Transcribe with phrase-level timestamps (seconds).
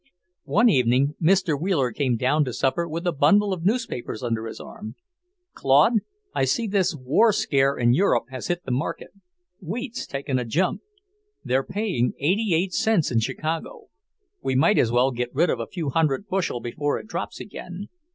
[0.49, 1.61] One evening Mr.
[1.61, 4.95] Wheeler came down to supper with a bundle of newspapers under his arm.
[5.53, 5.99] "Claude,
[6.33, 9.11] I see this war scare in Europe has hit the market.
[9.61, 10.81] Wheat's taken a jump.
[11.45, 13.89] They're paying eighty eight cents in Chicago.
[14.41, 17.89] We might as well get rid of a few hundred bushel before it drops again.